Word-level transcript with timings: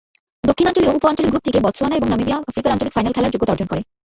দক্ষিণাঞ্চলীয় 0.49 0.93
উপ 0.97 1.03
আঞ্চলিক 1.09 1.31
গ্রুপ 1.31 1.43
থেকে 1.47 1.63
বতসোয়ানা 1.65 1.97
এবং 1.97 2.07
নামিবিয়া 2.13 2.37
আফ্রিকার 2.49 2.73
আঞ্চলিক 2.73 2.93
ফাইনাল 2.95 3.13
খেলার 3.15 3.33
যোগ্যতা 3.33 3.53
অর্জন 3.53 3.67
করে। 3.71 3.81